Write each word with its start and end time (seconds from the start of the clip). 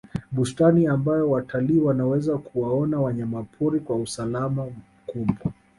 bustani 0.31 0.87
ambayo 0.87 1.29
watalii 1.29 1.79
wanaweza 1.79 2.37
kuwaona 2.37 2.99
wanyamapori 2.99 3.79
kwa 3.79 3.95
usalama 3.95 4.65
mkubwa 4.65 5.53